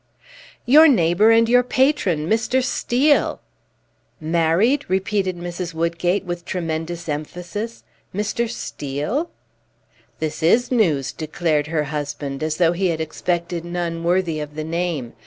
[0.65, 2.63] "Your neighbor and your patron Mr.
[2.63, 3.39] Steel!"
[4.19, 5.75] "Married?" repeated Mrs.
[5.75, 7.83] Woodgate, with tremendous emphasis.
[8.11, 8.49] "Mr.
[8.49, 9.29] Steel?"
[10.17, 14.63] "This is news!" declared her husband, as though he had expected none worthy of the
[14.63, 15.13] name.